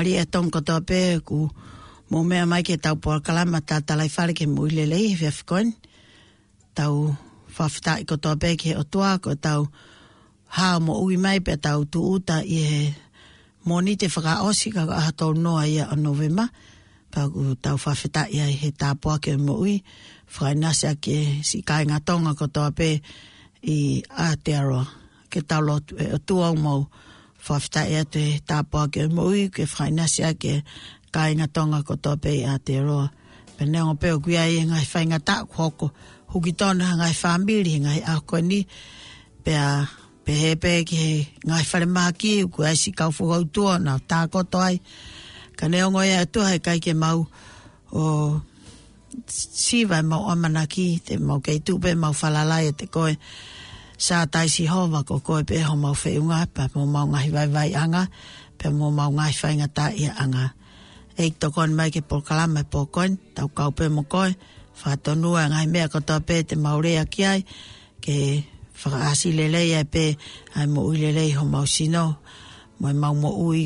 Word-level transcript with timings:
Maria 0.00 0.22
e 0.24 0.24
tonko 0.32 0.62
tō 0.64 0.74
pē 0.88 0.98
ku 1.28 1.42
mō 2.10 2.20
mea 2.24 2.46
mai 2.48 2.62
ke 2.64 2.78
tau 2.80 2.96
pōra 3.04 3.20
kalama 3.24 3.58
tā 3.60 3.82
talai 3.84 4.06
whare 4.14 4.32
ke 4.38 4.46
mui 4.48 4.70
le 4.72 4.86
lei 4.88 5.10
hewhia 5.12 5.28
whikoin. 5.38 5.74
Tau 6.78 6.94
whawhita 7.58 7.98
i 8.00 8.06
kotoa 8.08 8.38
pē 8.40 8.54
ke 8.62 8.70
o 8.80 8.84
tua 8.94 9.10
ko 9.20 9.34
tau 9.36 9.66
hā 10.56 10.68
mo 10.86 10.96
ui 11.04 11.18
mai 11.20 11.42
pē 11.44 11.58
tau 11.66 11.84
tu 11.84 12.00
uta 12.14 12.38
i 12.40 12.62
he 12.70 12.78
mō 13.68 13.82
ni 13.84 13.98
te 14.00 14.08
whaka 14.14 14.38
osi 14.48 14.72
ka 14.78 14.88
aha 14.88 15.12
tō 15.20 15.28
noa 15.36 15.66
ia 15.68 15.84
o 15.92 16.00
novema. 16.00 16.48
Pā 17.12 17.28
ku 17.28 17.44
tau 17.60 17.76
whawhita 17.76 18.24
i 18.32 18.40
he 18.62 18.70
tā 18.72 18.94
pōra 18.96 19.20
ke 19.20 19.36
mo 19.36 19.60
ui 19.66 19.76
whai 20.38 20.54
nasa 20.64 20.96
ke 20.96 21.20
si 21.44 21.60
kai 21.60 21.84
ngā 21.92 22.00
tonga 22.08 22.32
kotoa 22.40 22.72
pē 22.72 22.88
i 23.68 23.78
Aotearoa. 24.16 24.86
Ke 25.28 25.44
tau 25.44 25.60
lotu 25.60 26.00
e 26.00 26.08
o 26.16 26.18
tua 26.24 26.54
o 26.56 26.56
mou. 26.56 26.80
Mm 26.88 27.08
whawhita 27.48 27.88
ea 27.88 28.04
te 28.04 28.22
tāpua 28.46 28.86
ke 28.92 29.06
mui, 29.08 29.48
ke 29.48 29.64
whainasia, 29.68 30.34
ke 30.36 30.60
kāinga 31.14 31.48
tonga 31.52 31.82
ko 31.86 31.96
tō 31.96 32.16
pei 32.20 32.42
a 32.44 32.58
te 32.58 32.78
roa. 32.82 33.08
Pene 33.56 33.82
o 33.84 33.94
peo 34.00 34.20
kuia 34.24 34.46
i 34.48 34.62
ngai 34.66 34.84
whainga 34.88 35.18
tā 35.24 35.38
kuhoko, 35.48 35.90
huki 36.32 36.52
tōna 36.56 36.94
ngai 37.00 37.12
whāmiri, 37.14 37.76
ngai 37.84 38.02
ako 38.14 38.40
ni, 38.44 38.62
pea 39.44 39.64
pehe 40.24 40.54
pe 40.60 40.74
ki 40.84 40.96
he 40.96 41.12
ngai 41.46 41.64
whare 41.72 41.86
māki, 41.88 42.34
uku 42.44 42.64
aisi 42.68 42.92
kaufu 42.96 43.28
gau 43.32 43.44
tua, 43.44 43.78
nā 43.78 43.98
tā 44.08 44.26
koto 44.32 44.60
ai. 44.64 44.80
Ka 45.56 45.68
ne 45.68 45.82
ongo 45.84 46.04
ea 46.06 46.24
tua 46.26 46.52
hei 46.54 46.60
kai 46.64 46.78
ke 46.80 46.94
mau 46.94 47.26
o 47.92 48.40
siwai 49.28 50.04
mau 50.06 50.28
amana 50.32 50.66
ki, 50.70 50.88
te 51.04 51.18
mau 51.18 51.40
keitupe, 51.40 51.96
mau 51.98 52.12
whalalai 52.14 52.68
e 52.70 52.76
te 52.76 52.86
koe 52.86 53.16
sa 54.00 54.24
taisi 54.24 54.64
hova 54.64 55.04
ko 55.04 55.20
koe 55.20 55.44
pe 55.44 55.60
ho 55.60 55.76
mau 55.76 55.92
feunga 55.92 56.48
pa 56.48 56.72
mo 56.72 56.88
mau 56.88 57.04
ngahi 57.04 57.28
vai 57.36 57.48
vai 57.52 57.70
anga 57.76 58.08
pe 58.56 58.72
mo 58.72 58.88
mau 58.88 59.12
ngahi 59.12 59.34
fai 59.40 59.52
ngata 59.60 59.92
ia 59.92 60.16
anga 60.16 60.56
e 61.20 61.24
to 61.40 61.46
kon 61.52 61.70
mai 61.76 61.92
ke 61.92 62.00
por 62.00 62.24
kalam 62.24 62.48
mai 62.56 62.64
por 62.64 62.88
kon 62.88 63.20
tau 63.36 63.52
kau 63.52 63.70
pe 63.76 63.84
mo 63.92 64.02
koe 64.08 64.32
whatonua 64.80 65.52
me 65.72 65.80
ko 65.92 66.00
kota 66.00 66.16
pe 66.26 66.36
te 66.48 66.54
maurea 66.64 67.04
ki 67.12 67.22
ai 67.32 67.40
ke 68.04 68.16
whakaasi 68.80 69.28
lelei 69.36 69.76
ai 69.76 69.84
pe 69.92 70.04
ai 70.56 70.64
mo 70.72 70.80
ui 70.88 70.96
lelei 71.02 71.30
ho 71.36 71.44
mau 71.44 71.66
sino 71.74 72.02
mo 72.80 72.88
mau 73.02 73.12
mo 73.22 73.30
ui 73.46 73.62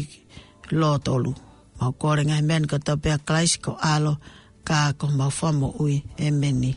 lo 0.80 0.90
tolu 1.06 1.30
mau 1.78 1.92
kore 2.00 2.22
ngai 2.26 2.42
ko 2.42 2.66
kota 2.74 2.92
pe 3.02 3.08
a 3.16 3.22
klaisiko 3.26 3.78
alo 3.94 4.18
ka 4.66 4.76
ko 4.98 5.04
mau 5.18 5.30
fomo 5.38 5.68
ui 5.82 5.96
e 6.18 6.26
meni 6.42 6.72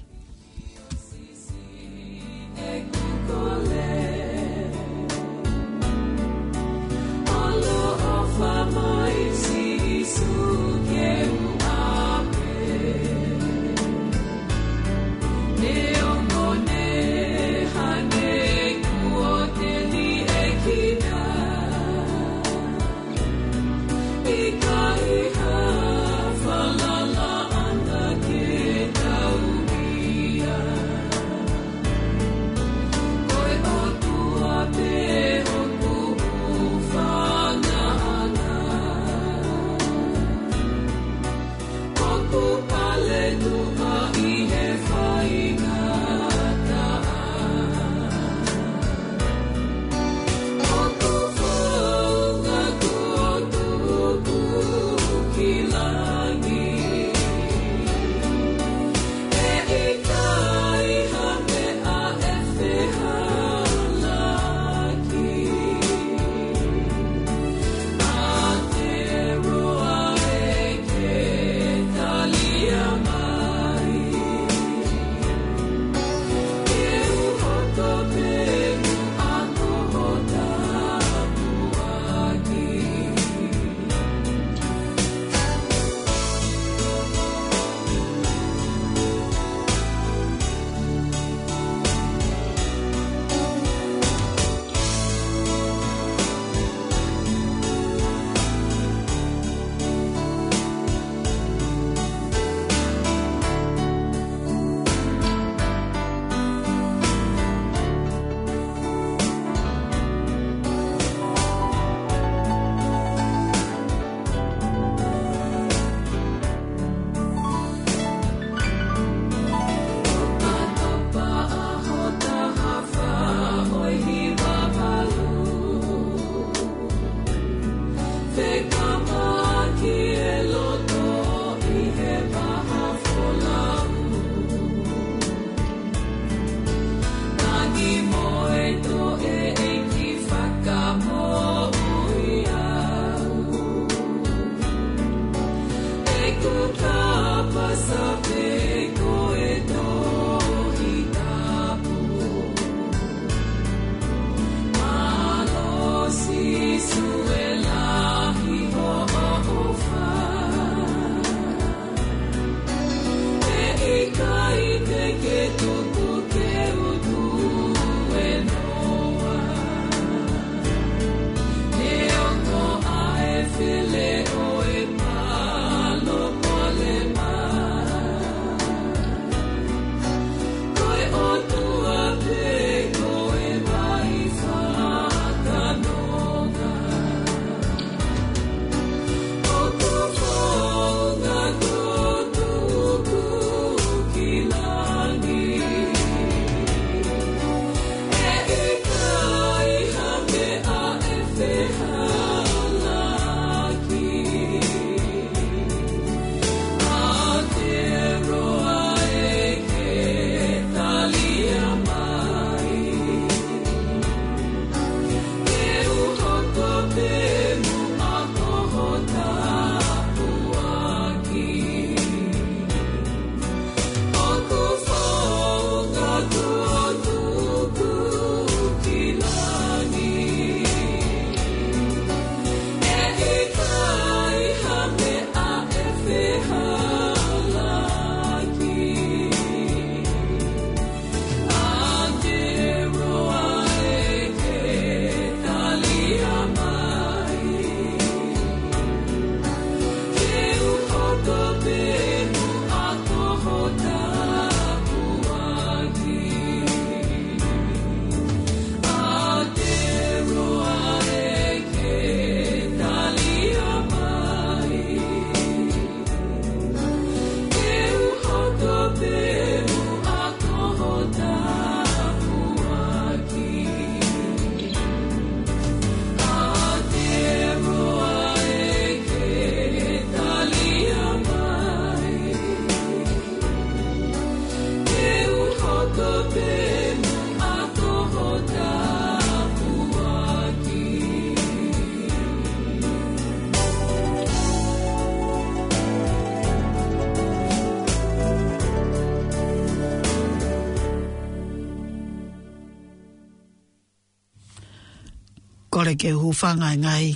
ore 305.87 305.95
ke 305.95 306.11
hufanga 306.11 306.69
ngai 306.83 307.09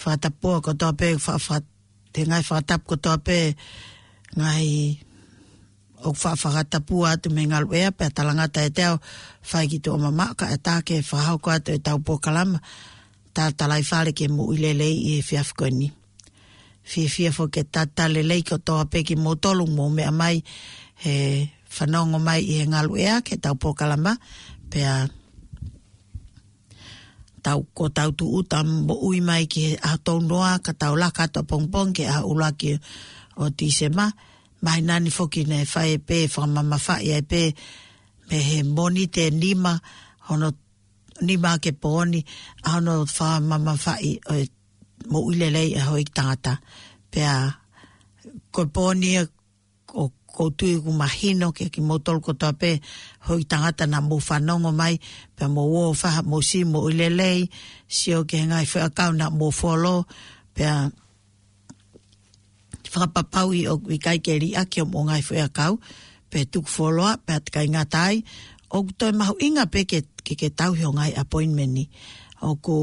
fa 0.00 0.08
whatapua 0.14 0.56
ko 0.64 0.70
toa 0.80 0.92
pe 0.98 1.08
te 2.12 2.20
ngai 2.28 2.42
tap 2.68 2.82
ko 2.88 2.94
toa 3.04 3.18
pe 3.26 3.38
ngai 4.40 4.68
o 6.02 6.10
whawhakatapua 6.14 7.18
atu 7.18 7.28
me 7.34 7.42
ngā 7.50 7.58
luea 7.66 7.88
pe 7.98 8.04
talanga 8.16 8.46
ta 8.54 8.60
e 8.62 8.70
teo 8.76 8.94
whai 9.50 9.64
ki 9.70 9.78
tō 9.84 9.90
mama 10.02 10.26
ka 10.38 10.46
e 10.54 10.98
fa 11.08 11.16
whahauko 11.18 11.48
atu 11.56 11.70
e 11.74 11.78
tau 11.86 11.98
ta 12.02 12.46
tā 13.36 13.44
talai 13.58 13.82
whare 13.88 14.10
ke 14.18 14.24
mo 14.34 14.42
ilelei 14.54 14.94
i 14.94 15.12
e 15.18 15.22
whiafko 15.28 15.66
ni. 15.78 15.88
fi 16.90 17.02
fi 17.12 17.24
fo 17.36 17.44
ke 17.54 17.62
tā 17.74 17.82
talelei 17.96 18.42
ko 18.48 18.56
toa 18.66 18.84
pe 18.90 18.98
ki 19.06 19.14
motolu 19.24 19.64
mō 19.76 19.84
mea 19.96 20.10
mai 20.20 20.36
he 21.02 21.14
whanongo 21.78 22.18
mai 22.26 22.40
e 22.40 22.56
ngā 22.70 22.80
luea 22.88 23.22
ke 23.26 23.34
tau 23.44 23.54
ba 23.62 24.12
pe 24.70 24.80
a 24.82 25.08
tau 27.42 27.66
ko 27.74 27.90
tau 27.90 28.10
tu 28.14 28.24
utam 28.40 28.66
bo 28.86 28.94
ui 29.08 29.18
mai 29.28 29.42
ki 29.52 29.64
a 29.90 29.92
ton 30.06 30.20
noa 30.30 30.52
ka 30.64 30.72
tau 30.82 30.92
la 31.02 31.08
to 31.34 31.40
pong 31.50 31.66
pong 31.72 31.90
ki 31.96 32.04
a 32.14 32.16
ula 32.32 32.48
ki 32.60 32.72
o 33.42 33.44
ti 33.58 33.66
se 33.78 33.86
ma 33.98 34.06
mai 34.64 34.80
nani 34.88 35.10
foki 35.18 35.42
ne 35.50 35.58
fa 35.72 35.82
e 35.94 35.96
pe 36.08 36.18
fa 36.34 36.42
ma 36.54 36.62
ma 36.70 36.78
fa 36.86 36.96
e 37.16 37.22
pe 37.30 37.42
me 38.28 38.36
he 38.48 38.58
moni 38.76 39.04
te 39.14 39.24
nima 39.42 39.72
ono 40.30 40.48
nima 41.26 41.50
ke 41.64 41.70
poni 41.82 42.20
a 42.66 42.68
ono 42.78 42.92
fa 43.16 43.28
mama 43.50 43.74
fai 43.84 44.10
fa 44.26 44.34
e 44.40 44.42
mo 45.10 45.18
ui 45.28 45.34
le 45.40 45.48
lei 45.56 45.70
a 45.80 45.82
hoi 45.90 46.04
tangata 46.16 46.54
pe 47.10 47.20
a 47.34 47.36
ko 48.54 48.60
poni 48.76 49.10
a 49.20 49.22
e 49.26 49.30
ko 50.32 50.48
tu 50.48 50.64
e 50.64 50.80
mahino 50.80 51.52
ke 51.52 51.68
ki 51.68 51.84
motol 51.84 52.24
ko 52.24 52.32
tape 52.32 52.80
ho 53.28 53.36
i 53.36 53.44
tangata 53.44 53.84
na 53.84 54.00
mo 54.00 54.16
fanongo 54.16 54.72
mai 54.72 54.96
pe 55.36 55.44
mo 55.52 55.62
wo 55.70 55.92
faha 55.92 56.24
mo 56.24 56.40
si 56.40 56.64
mo 56.64 56.88
lelei 56.88 57.46
si 57.84 58.10
o 58.16 58.24
ke 58.24 58.40
ngai 58.48 58.64
fa 58.64 58.88
na 59.14 59.26
mo 59.28 59.52
folo 59.52 60.08
pe 60.56 60.64
fa 62.92 63.04
papau 63.14 63.48
i 63.52 63.62
o 63.68 63.74
ki 63.84 63.96
kai 64.04 64.18
ke 64.24 64.32
ri 64.42 64.50
a 64.60 64.64
ke 64.72 64.80
mo 64.88 64.98
ngai 65.06 65.20
fa 65.28 65.46
ka 65.56 65.68
pe 66.32 66.48
tu 66.50 66.58
folo 66.64 67.04
pe 67.24 67.30
at 67.38 67.46
kai 67.54 67.68
ngatai 67.68 68.14
o 68.76 68.88
to 68.98 69.06
ma 69.18 69.28
inga 69.44 69.64
pe 69.72 69.80
ke 69.90 70.00
ke, 70.26 70.32
ke 70.40 70.48
tau 70.58 70.72
hi 70.72 70.86
ngai 70.96 71.12
appointment 71.22 71.72
ni 71.76 71.84
o 72.40 72.50
ko 72.64 72.76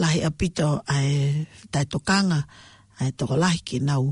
lahi 0.00 0.20
apito 0.28 0.68
ai 0.94 1.08
tai 1.74 1.84
tokanga 1.90 2.40
ai 3.02 3.10
to 3.18 3.24
lahi 3.42 3.58
ki 3.66 3.78
nau 3.88 4.04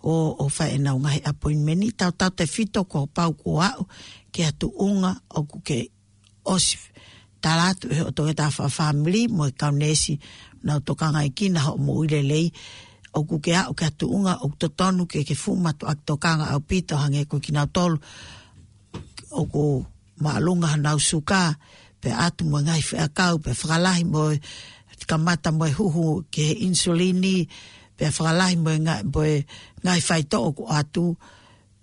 o 0.00 0.36
o 0.38 0.44
fa 0.48 0.68
e 0.68 0.80
na 0.80 0.96
unga 0.96 1.12
appointment 1.28 1.84
ta 1.96 2.08
ta 2.12 2.32
te 2.32 2.44
fito 2.48 2.88
ko 2.88 3.04
pau 3.06 3.36
ko 3.36 3.60
a 3.60 3.68
ke 4.32 4.48
atu 4.48 4.72
unga 4.80 5.12
o 5.36 5.44
ke 5.60 5.92
os 6.48 6.76
ta 7.44 7.72
o 8.08 8.10
to 8.16 8.24
ta 8.32 8.48
fa 8.48 8.72
family 8.72 9.28
mo 9.28 9.44
e 9.48 9.52
ka 9.52 9.68
nesi 9.68 10.16
na 10.64 10.80
to 10.80 10.96
ka 10.96 11.12
ngai 11.12 11.32
ki 11.36 11.52
na 11.52 11.76
mo 11.76 12.00
ile 12.04 12.24
lei 12.24 12.48
o 13.12 13.28
ku 13.28 13.44
ke 13.44 13.52
a 13.52 13.68
o 13.68 13.76
ke 13.76 13.84
atu 13.92 14.08
unga 14.08 14.40
o 14.40 14.48
to 14.56 14.72
tonu 14.72 15.04
ke 15.04 15.20
ke 15.20 15.36
fu 15.36 15.52
ma 15.56 15.76
to 15.76 15.84
ak 15.84 16.00
to 16.08 16.16
ka 16.16 16.36
ngai 16.40 16.50
au 16.56 16.60
pito 16.64 16.96
hange 16.96 17.28
ko 17.28 17.36
ki 17.36 17.52
na 17.52 17.68
tol 17.68 17.92
o 19.36 19.40
ku 19.52 19.84
ma 20.24 20.40
lunga 20.40 20.72
na 20.80 20.96
suka 20.96 21.60
pe 22.00 22.08
atu 22.08 22.48
mo 22.48 22.56
ngai 22.64 22.80
fa 22.80 23.04
o 23.36 23.36
pe 23.44 23.52
fra 23.52 23.76
lai 23.76 24.00
mo 24.08 24.32
ka 25.08 25.16
mata 25.20 25.48
mo 25.52 25.64
e 25.68 25.72
hu 25.76 25.86
hu 25.96 26.04
ke 26.32 26.46
insulini 26.66 27.36
pe 28.00 28.08
whakalahi 28.08 28.56
mo 28.64 28.72
e 28.72 28.80
ngai 29.84 30.00
whai 30.08 30.22
to 30.30 30.38
oku 30.48 30.64
atu, 30.78 31.06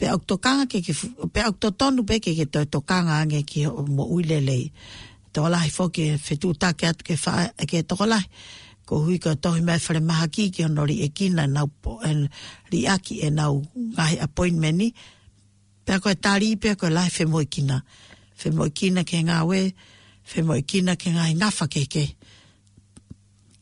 pe 0.01 0.05
auk 0.13 0.23
to 0.27 0.35
kanga 0.43 0.65
ke 0.71 0.79
ke, 0.85 0.93
pe 1.33 1.39
auk 1.47 1.57
to 1.61 1.69
tonu 1.79 2.01
pe 2.09 2.15
ke 2.23 2.31
ke 2.37 2.45
to 2.53 2.61
to 2.71 2.79
kanga 2.89 3.13
ange 3.21 3.39
ki 3.49 3.59
mo 3.95 4.03
uilelei. 4.13 4.65
Te 5.31 5.37
walahi 5.45 5.69
fo 5.77 5.85
ke 5.95 6.03
whetu 6.25 6.49
take 6.61 6.85
atu 6.89 7.01
ke 7.07 7.15
wha, 7.23 7.33
ke 7.69 7.77
to 7.87 7.93
kolahi, 7.99 8.25
ko 8.89 8.95
hui 9.05 9.17
ka 9.23 9.31
tohi 9.43 9.61
mai 9.67 9.77
whare 9.85 10.01
maha 10.09 10.25
ki 10.35 10.43
ki 10.53 10.65
onori 10.67 10.95
e 11.05 11.11
kina 11.17 11.43
nau 11.55 11.67
po, 11.81 11.91
e, 12.09 12.25
ri 12.73 12.81
aki 12.95 13.15
e 13.21 13.29
nau 13.39 13.53
ngai 13.95 14.15
appointmenti, 14.25 14.87
pe 15.85 15.89
ako 16.01 16.07
e 16.17 16.17
tari 16.23 16.49
pe 16.61 16.73
ako 16.73 16.85
e 16.89 16.93
lahi 16.97 17.11
whe 17.17 17.25
mo 17.33 17.39
kina, 17.53 17.77
whe 18.41 18.47
mo 18.57 18.65
kina 18.77 19.01
ke 19.09 19.21
ngā 19.27 19.37
we, 19.49 19.61
whe 20.33 20.41
mo 20.47 20.55
kina 20.69 20.97
ke 21.01 21.13
ngai 21.13 21.31
ngafa 21.39 21.65
ke 21.73 21.83
ke, 21.93 22.05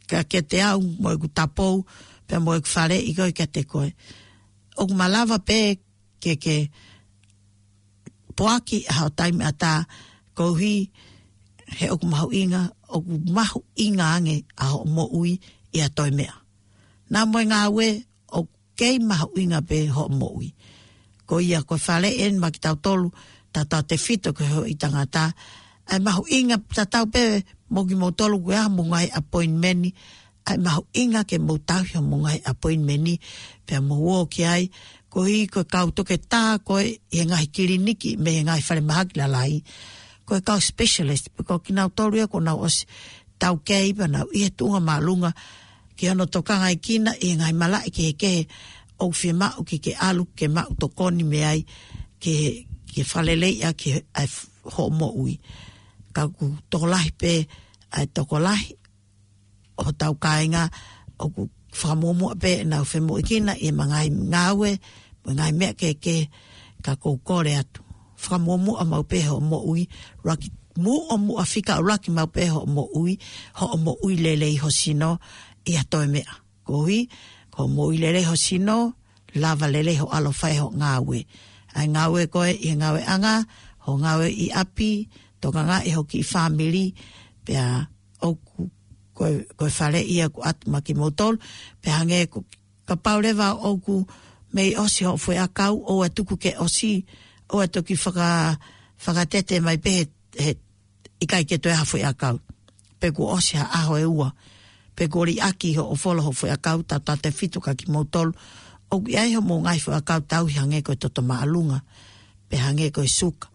ka 0.10 0.24
ke 0.32 0.40
te 0.52 0.64
au 0.70 0.80
mo 1.02 1.12
e 1.16 1.20
ku 1.20 1.28
tapou, 1.28 1.84
mo 1.84 1.84
e 1.84 1.84
ku 1.84 1.92
tapou, 1.92 2.14
pe 2.28 2.36
mo 2.44 2.54
ek 2.58 2.66
fare 2.74 2.98
i 2.98 3.12
goi 3.18 3.32
kate 3.38 3.62
koe. 3.72 3.90
Ok 4.82 4.90
malava 5.00 5.38
pe 5.48 5.60
ke 6.22 6.34
ke 6.44 6.56
poaki 8.38 8.78
hao 8.96 9.10
taimi 9.18 9.44
a 9.46 9.52
ta 9.62 9.74
kouhi 10.38 10.74
he 11.80 11.86
og 11.94 12.04
mahu 12.12 12.28
inga, 12.42 12.62
ok 12.96 13.06
mahu 13.36 13.60
inga 13.86 14.06
ange 14.18 14.36
a 14.64 14.74
ho 14.74 14.80
mo 14.96 15.04
ui 15.20 15.32
i 15.76 15.80
a 15.86 15.90
toi 15.98 16.12
mea. 16.18 16.36
Nā 17.12 17.22
moe 17.32 17.44
ngā 17.50 17.60
we, 17.76 17.88
ok 18.38 18.48
kei 18.80 18.96
mahu 19.10 19.32
inga 19.42 19.60
pe 19.70 19.78
ho 19.96 20.04
mo 20.20 20.28
ui. 20.40 20.50
Ko 21.28 21.36
ia 21.50 21.60
koe 21.68 21.80
fare 21.88 22.10
en 22.26 22.34
ma 22.42 22.50
ki 22.54 22.60
tau 22.66 22.76
tolu, 22.86 23.10
ta 23.54 23.62
tau 23.72 23.82
te 23.90 23.96
fito 24.06 24.30
ke 24.38 24.46
ho 24.54 24.60
i 24.68 24.76
tangata, 24.82 25.24
ai 25.92 26.00
mahu 26.06 26.24
inga 26.38 26.58
ta 26.76 26.84
tau 26.94 27.06
pe 27.14 27.24
mo 27.74 27.80
ki 27.88 27.96
mo 28.02 28.08
tolu 28.20 28.38
kwe 28.46 28.56
a 28.60 28.66
mungai 28.76 29.08
appointmenti, 29.20 29.90
ai 30.46 30.62
mahu 30.62 30.86
inga 30.94 31.26
ke 31.26 31.38
mou 31.42 31.58
tahi 31.68 31.98
o 32.00 32.06
mungai 32.10 32.38
appointmenti 32.50 33.14
pia 33.66 33.80
mou 33.88 34.06
o 34.22 34.28
ki 34.34 34.42
ai 34.46 34.64
ko 35.10 35.26
i 35.26 35.50
ko 35.50 35.66
kau 35.66 35.90
toke 35.96 36.18
tā 36.32 36.62
ko 36.68 36.78
i 36.86 37.02
ngai 37.30 37.46
kiriniki 37.54 38.12
me 38.24 38.32
i 38.42 38.46
ngai 38.46 38.62
whare 38.68 38.82
mahaki 38.90 39.14
la 39.20 39.26
lai 39.36 39.54
ko 40.28 40.38
i 40.38 40.42
kau 40.48 40.60
specialist 40.70 41.26
piko 41.36 41.56
ki 41.64 41.72
nau 41.74 41.88
toru 41.98 42.22
e, 42.22 42.26
ko 42.32 42.38
nau 42.40 42.62
os 42.68 42.86
tau 43.42 43.58
kei 43.68 43.94
pa 43.98 44.06
nau 44.08 44.26
i 44.38 44.42
e 44.48 44.54
tunga 44.58 44.78
mālunga 44.88 45.32
ki 45.98 46.06
ano 46.14 46.26
toka 46.34 46.56
ngai 46.62 46.78
kina 46.86 47.12
i 47.26 47.34
e 47.34 47.38
ngai 47.42 47.54
malai 47.62 47.88
e 47.90 47.90
ke 47.96 48.06
ke 48.22 48.34
o 49.04 49.10
fi 49.20 49.30
mau 49.42 49.60
ki 49.68 49.78
ke 49.86 49.92
alu 50.08 50.24
ke 50.38 50.46
mau 50.56 50.70
to 50.80 50.88
koni 50.98 51.24
me 51.32 51.40
ai 51.54 51.60
ke 52.22 52.36
ke 52.92 53.02
falelei 53.12 53.66
a 53.68 53.74
ke 53.82 54.06
ai 54.20 54.28
ho 54.78 54.84
mo 54.94 55.10
ui 55.24 55.36
ka 56.16 56.30
ku 56.36 56.46
tokolahi 56.72 57.12
pe 57.22 57.34
ai 57.98 58.06
tokolahi 58.16 58.85
ho 59.78 59.92
tau 60.00 60.16
kāinga 60.20 60.70
o 61.20 61.30
ku 61.30 61.48
whakamomo 61.76 62.32
ape 62.36 62.64
na 62.68 62.82
o 62.84 62.86
whemo 62.88 63.20
ikina 63.20 63.54
e 63.60 63.70
mangai 63.76 64.08
ngāwe, 64.10 64.72
mangai 65.28 65.52
mea 65.58 65.74
keke 65.80 66.30
ka 66.86 66.96
kou 66.96 67.16
kore 67.28 67.54
atu. 67.62 67.82
Whakamomo 68.22 68.74
a 68.80 68.84
maupeha 68.92 69.32
o 69.38 69.42
mo 69.50 69.58
ui, 69.70 69.88
raki 70.24 70.50
mu 70.84 70.94
o 71.14 71.18
mu 71.18 71.34
afika 71.44 71.74
o 71.80 71.84
raki 71.88 72.10
maupeha 72.18 72.58
o 72.64 72.66
mo 72.76 72.84
ui, 73.00 73.20
ho 73.60 73.66
o 73.76 73.78
mo 73.84 73.92
ui 74.06 74.16
lelei 74.24 74.56
ho 74.62 74.70
sino 74.80 75.12
e 75.68 75.74
atoe 75.82 76.08
mea. 76.14 76.34
Kohi, 76.68 77.00
ko 77.54 77.60
mo 77.74 77.82
ui 77.92 77.98
lelei 78.02 78.26
ho 78.30 78.36
sino, 78.40 78.78
lava 79.42 79.68
lelei 79.74 79.98
ho 80.02 80.08
alofai 80.16 80.56
ho 80.64 80.68
ngāwe. 80.80 81.20
Ai 81.76 81.86
ngāwe 81.94 82.22
koe 82.34 82.52
i 82.68 82.72
ngāwe 82.80 83.02
anga, 83.14 83.36
ho 83.84 83.92
ngāwe 84.04 84.28
i 84.32 84.48
api, 84.62 84.92
toka 85.44 85.62
ngā 85.68 85.78
e 85.86 85.92
ho 85.96 86.04
ki 86.10 86.24
i 86.24 86.26
family, 86.26 86.86
pea 87.46 87.66
oku 88.24 88.72
ko 89.16 89.32
koe 89.56 89.72
whare 89.72 90.04
ia 90.04 90.28
ku 90.30 90.44
atu 90.44 90.68
maki 90.70 90.92
motol, 90.94 91.40
pe 91.82 91.90
hange 91.90 92.28
ko 92.28 92.44
ka 92.86 93.00
paurewa 93.00 93.56
oku 93.56 94.04
mei 94.52 94.76
osi 94.76 95.08
ho 95.08 95.16
fwe 95.18 95.40
akau 95.40 95.80
o 95.88 96.04
atuku 96.06 96.36
ke 96.36 96.52
osi 96.60 97.08
o 97.56 97.64
atuki 97.64 97.96
whaka, 97.96 98.60
whakatete 99.02 99.56
mai 99.64 99.80
pe 99.84 99.92
he, 99.96 100.04
he 100.44 100.52
ikai 101.24 101.48
ke 101.48 101.58
toi 101.58 101.74
hafwe 101.80 102.04
kau, 102.20 102.38
Pe 103.00 103.12
ku 103.16 103.26
osi 103.28 103.58
ha 103.60 103.66
aho 103.80 103.96
e 104.00 104.08
ua, 104.08 104.30
pe 104.96 105.08
ku 105.12 105.20
ori 105.24 105.36
aki 105.44 105.76
ho 105.80 105.84
o 105.92 105.96
folo 106.00 106.22
ho 106.24 106.32
fwe 106.32 106.50
akau 106.56 106.80
ta 106.84 107.00
ta 107.04 107.16
te 107.20 107.30
fitu 107.32 107.60
ka 107.64 107.76
ki 107.76 107.88
motol, 107.92 108.32
o 108.92 108.96
ki 109.04 109.16
aiho 109.20 109.42
mo 109.44 109.56
ngai 109.64 109.80
fwe 109.84 109.96
akau 110.00 110.22
tau 110.28 110.44
hi 110.48 110.58
hange 110.64 110.80
koe 110.86 110.96
toto 111.00 111.22
maalunga, 111.24 111.84
pe 112.48 112.56
hange 112.60 112.88
koe 112.96 113.06
suka. 113.08 113.48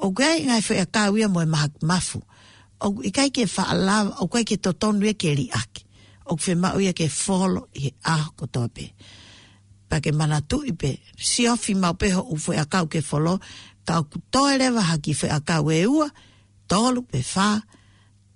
O 0.00 0.12
kei 0.16 0.44
ngai 0.48 0.60
fwe 0.64 0.76
akau 0.80 1.12
ia 1.20 1.28
moe 1.28 1.44
mahak 1.48 1.72
mafu, 1.84 2.20
au 2.80 2.96
i 3.04 3.10
kai 3.12 3.30
ke 3.30 3.44
wha 3.44 3.64
alawa, 3.74 4.14
au 4.20 4.28
kai 4.32 4.44
ke 4.48 4.56
to 4.64 4.72
tonu 4.80 5.04
e 5.10 5.14
ke 5.22 5.30
li 5.38 5.46
ake. 5.60 5.82
Au 6.28 6.36
kwe 6.36 6.54
mau 6.54 6.78
ia 6.80 6.92
ke 6.92 7.06
folo 7.08 7.66
i 7.76 7.84
he 7.84 7.90
ah 8.14 8.26
kotoa 8.38 8.68
pe. 8.76 8.84
Pa 9.88 9.96
ke 10.04 10.10
mana 10.18 10.38
tu 10.50 10.58
i 10.66 10.72
pe, 10.80 10.90
si 11.30 11.42
ofi 11.52 11.72
mau 11.82 11.94
peho 12.00 12.22
u 12.32 12.36
fwe 12.44 12.54
akau 12.64 12.84
ke 12.92 13.00
folo, 13.10 13.34
tau 13.86 14.02
kutoe 14.10 14.54
lewa 14.60 14.82
haki 14.90 15.12
fwe 15.18 15.28
akau 15.38 15.64
e 15.78 15.84
ua, 15.96 16.06
tolu 16.70 17.00
pe 17.10 17.20
wha, 17.34 17.48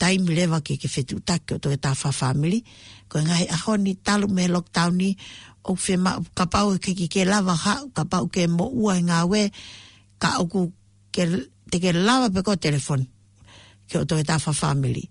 taimi 0.00 0.34
lewa 0.38 0.58
ke 0.66 0.74
ke 0.82 0.88
whetu 0.94 1.16
taki 1.28 1.54
o 1.54 1.58
ta 1.62 1.68
e 1.72 1.78
tawha 1.84 2.10
family, 2.20 2.60
ko 3.08 3.12
koe 3.20 3.24
ngahe 3.26 3.46
ahoni 3.56 3.92
talu 4.06 4.26
me 4.36 4.44
lockdown 4.54 4.92
ni, 5.00 5.10
au 5.66 5.74
kwe 5.82 5.94
mau 6.04 6.20
kapau 6.38 6.68
e 6.74 6.80
ke 6.82 6.90
ke 6.98 7.06
ke 7.12 7.22
lava 7.30 7.54
ha, 7.64 7.76
kapau 7.96 8.24
ke 8.32 8.42
mo 8.56 8.66
ua 8.82 8.92
i 9.00 9.04
e 9.06 9.24
we, 9.30 9.42
ka 10.22 10.28
au 10.42 10.46
ku 10.52 10.60
ke, 11.14 11.22
te 11.70 11.76
ke 11.82 11.90
lava 11.94 12.26
pe 12.34 12.40
ko 12.46 12.52
telefoni 12.56 13.13
ke 13.88 14.00
o 14.00 14.04
toke 14.04 14.24
tawha 14.26 14.52
family. 14.54 15.04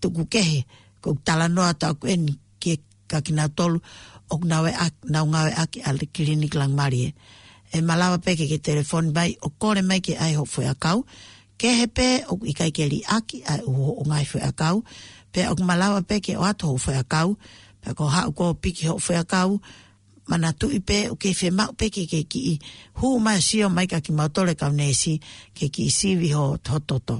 Tuku 0.00 0.26
kehe, 0.28 0.66
ko 1.00 1.16
tala 1.24 1.48
noa 1.48 1.72
tau 1.78 1.94
koe 1.94 2.16
ni 2.16 2.34
ke 2.60 2.78
kakina 3.10 3.48
tolu, 3.48 3.78
ok 4.30 4.42
nawe 4.44 4.70
ak, 4.74 4.94
nau 5.12 5.24
ngawe 5.30 5.52
aki 5.62 5.82
al 5.86 5.98
klinik 6.12 6.54
lang 6.54 6.74
marie. 6.76 7.14
E 7.72 7.80
malawa 7.82 8.18
peke 8.18 8.46
ke 8.50 8.58
telefon 8.58 9.12
bai, 9.12 9.36
o 9.42 9.48
kore 9.50 9.82
mai 9.82 10.00
ke 10.00 10.14
ai 10.18 10.34
hok 10.36 10.48
fwe 10.52 10.64
akau, 10.70 11.06
ke 11.60 11.86
pe 11.94 12.22
o 12.30 12.34
ikai 12.46 12.70
ke 12.76 12.84
li 12.90 13.00
aki 13.06 13.42
ai 13.46 13.60
uho 13.66 14.02
o 14.02 14.02
ngai 14.06 14.24
fwe 14.28 14.40
akau, 14.42 14.82
pe 15.32 15.48
ok 15.50 15.60
malawa 15.62 16.02
peke 16.02 16.36
o 16.38 16.42
ato 16.46 16.66
hok 16.72 16.80
fwe 16.84 16.94
akau, 17.00 17.28
pe 17.82 17.94
ko 17.96 18.04
hau 18.10 18.28
ko 18.36 18.54
piki 18.62 18.86
hok 18.90 19.00
fwe 19.02 19.16
akau, 19.22 19.48
mana 20.26 20.50
tu 20.58 20.66
i 20.70 20.78
pe 20.82 21.06
o 21.10 21.14
ke 21.18 21.30
fe 21.34 21.48
mau 21.50 21.72
peke 21.78 22.02
ke 22.10 22.20
ki 22.30 22.40
i, 22.52 22.54
hu 22.98 23.18
mai 23.24 23.38
sio 23.42 23.70
mai 23.70 23.86
kaki 23.86 24.10
mautole 24.12 24.52
kaunesi 24.60 25.18
ke 25.56 25.66
ki 25.74 25.82
i 25.90 25.90
sivi 25.98 26.30
ho 26.36 26.58
tototo. 26.66 26.98
To 27.08 27.16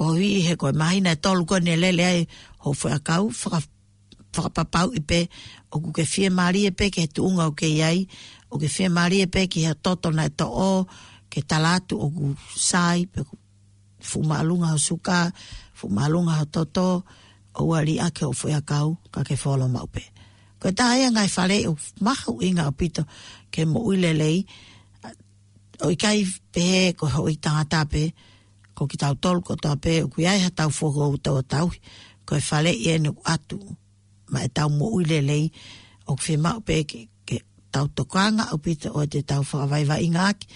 ko 0.00 0.16
hui 0.16 0.32
he 0.48 0.52
koe 0.60 0.72
mahi 0.80 0.98
nei 1.04 1.16
tolu 1.24 1.42
koe 1.50 1.60
ne 1.66 1.74
lele 1.82 2.04
ai 2.12 2.20
ho 2.64 2.68
fwe 2.80 2.90
akau 2.98 3.24
whakapapau 3.40 4.88
i 4.96 5.00
pe 5.08 5.18
o 5.68 5.76
ku 5.84 5.90
ke 5.96 6.04
fie 6.12 6.28
maari 6.38 6.60
e 6.64 6.70
pe 6.78 6.86
ke 6.94 7.00
he 7.04 7.08
tuunga 7.14 7.44
o 7.44 7.52
ke 7.60 7.68
iai 7.78 7.98
o 8.48 8.54
ke 8.60 8.68
fie 8.74 8.88
maari 8.96 9.16
e 9.28 9.28
pe 9.34 9.40
ke 9.52 9.58
he 9.68 9.72
toto 9.84 10.08
nei 10.18 10.30
to 10.38 10.46
o 10.48 10.70
ke 11.32 11.40
talatu 11.50 11.94
o 12.00 12.06
ku 12.16 12.24
sai 12.68 13.00
pe 13.12 13.20
ku 13.28 13.34
fumalunga 14.08 14.68
o 14.72 14.80
suka 14.88 15.18
fumalunga 15.78 16.34
o 16.48 16.48
toto 16.54 16.86
o 17.60 17.68
wali 17.70 17.94
a 18.00 18.08
ke 18.16 18.24
o 18.24 18.32
fwe 18.40 18.52
akau 18.60 18.88
ka 19.12 19.20
ke 19.28 19.34
folo 19.42 19.66
maupe 19.76 20.00
ko 20.60 20.66
ta 20.78 20.86
ai 20.96 21.00
ngai 21.14 21.28
fale 21.36 21.56
o 21.70 21.76
mahu 22.06 22.32
inga 22.48 22.70
o 22.72 22.72
pito 22.80 23.02
ke 23.52 23.60
mo 23.70 23.78
uilelei 23.88 24.38
o 25.86 25.92
i 25.92 25.96
kai 26.02 26.18
pe 26.54 26.66
ko 26.98 27.04
ho 27.20 27.28
i 27.28 27.36
tangata 27.44 27.80
pe 27.92 28.02
o 28.08 28.08
i 28.08 28.12
kai 28.16 28.16
pe 28.16 28.28
ko 28.80 28.86
ki 28.88 28.96
tau 28.96 29.12
tolu 29.14 29.40
ko 29.44 29.56
tau 29.60 29.76
pe 29.76 29.92
ku 30.08 30.24
ai 30.24 30.40
ha 30.40 30.48
tau 30.56 30.70
fogo 30.78 31.04
u 31.14 31.20
tau 31.24 31.38
tau 31.52 31.66
ko 32.26 32.32
e 32.40 32.40
fale 32.48 32.70
i 32.72 32.84
ene 32.92 33.08
ku 33.16 33.20
atu 33.34 33.58
ma 34.32 34.40
e 34.40 34.48
tau 34.56 34.68
mo 34.78 34.86
ui 34.96 35.04
lei 35.10 35.44
o 36.10 36.16
ku 36.16 36.22
whema 36.24 36.52
pe 36.66 36.76
ke, 36.90 37.00
ke 37.28 37.36
tau 37.74 37.86
tokanga 37.96 38.44
o 38.56 38.56
pita 38.64 38.88
o 38.98 39.04
te 39.12 39.20
tau 39.30 39.42
whakavai 39.48 39.84
wa 39.90 39.96
inga 40.06 40.22
aki 40.32 40.46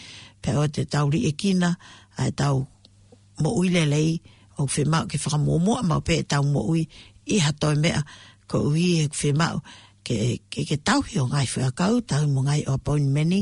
pe 0.42 0.50
o 0.56 0.64
te 0.74 0.82
tau 0.94 1.06
li 1.12 1.18
e 1.30 1.36
kina 1.40 1.70
a 2.16 2.20
e 2.24 2.32
tau 2.40 2.56
mo 3.44 3.48
ui 3.60 3.68
lei 3.76 4.08
o 4.56 4.62
ku 4.68 4.72
whema 4.74 4.98
ke 5.10 5.16
whakamomo 5.22 5.74
ma 5.88 5.96
pe 6.06 6.14
e 6.24 6.24
tau 6.32 6.42
mo 6.52 6.60
ui 6.72 6.82
i 7.28 7.36
ha 7.44 7.50
toi 7.60 7.76
mea 7.82 8.00
ko 8.50 8.56
ui 8.72 8.84
e 9.04 9.04
ku 9.12 9.16
whema 9.22 9.48
ke, 10.06 10.16
ke, 10.52 10.60
ke 10.68 10.76
tau 10.88 10.98
hi 11.06 11.14
o 11.22 11.28
ngai 11.32 11.44
whakau 11.52 11.94
tau 12.10 12.24
mo 12.32 12.40
ngai 12.48 12.62
o 12.72 12.80
apoin 12.80 13.04
meni 13.14 13.40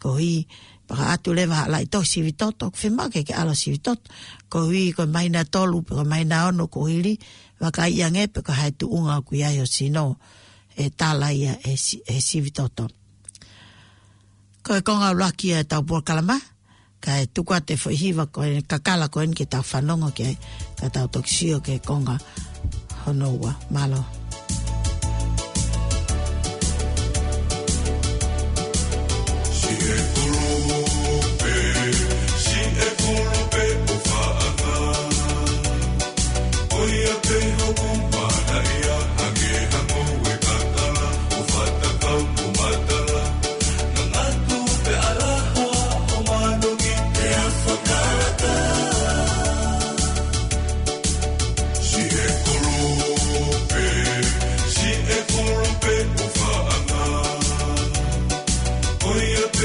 ko 0.00 0.08
hi 0.14 0.46
ko 0.46 0.58
hi 0.62 0.70
Paka 0.86 1.12
atu 1.12 1.34
le 1.34 1.46
wa 1.46 1.62
ala 1.64 1.80
ito 1.82 2.00
siwi 2.04 2.32
toto, 2.32 2.70
ke 2.70 2.76
whema 2.90 3.06
ke 3.12 3.22
ke 3.22 3.32
ala 3.38 3.54
siwi 3.54 3.78
toto. 3.78 4.10
Ko 4.50 4.66
hui 4.66 4.90
ko 4.92 5.06
maina 5.06 5.44
tolu, 5.46 5.82
ko 5.86 6.02
maina 6.04 6.46
ono 6.50 6.66
ko 6.66 6.84
hili, 6.90 7.14
waka 7.62 7.86
ia 7.88 8.10
nge 8.10 8.26
pe 8.32 8.40
ko 8.42 8.52
haitu 8.52 8.86
unga 8.90 9.20
ku 9.26 9.32
ia 9.38 9.50
yo 9.54 9.64
sino 9.64 10.18
e 10.76 10.90
tala 10.90 11.30
ia 11.32 11.54
e, 11.62 11.74
e 12.12 12.16
siwi 12.20 12.50
toto. 12.50 12.88
Ko 14.64 14.74
e 14.76 14.82
konga 14.82 15.14
uraki 15.14 15.54
e 15.54 15.62
tau 15.70 15.86
pua 15.86 16.02
kalama, 16.02 16.36
ka 17.02 17.20
e 17.22 17.26
tukua 17.30 17.60
te 17.62 17.74
whuhiwa 17.78 18.26
ko 18.32 18.42
e 18.42 18.62
kakala 18.66 19.06
ko 19.08 19.20
en 19.22 19.32
ki 19.38 19.44
tau 19.52 19.62
whanongo 19.62 20.10
ki 20.16 20.22
ai, 20.28 20.36
ka 20.78 20.86
tau 20.90 21.06
toksio 21.14 21.62
ke 21.62 21.78
konga 21.78 22.18
honoua. 23.06 23.54
Malo. 23.70 23.70
Malo. 24.02 24.21